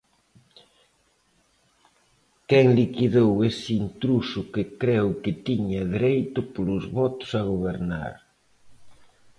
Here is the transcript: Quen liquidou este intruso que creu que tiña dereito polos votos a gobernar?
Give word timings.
Quen 2.49 2.65
liquidou 2.79 3.31
este 3.49 3.71
intruso 3.83 4.39
que 4.53 4.63
creu 4.81 5.07
que 5.23 5.33
tiña 5.47 5.81
dereito 5.93 6.39
polos 6.53 6.83
votos 6.97 7.29
a 7.39 7.41
gobernar? 7.51 8.13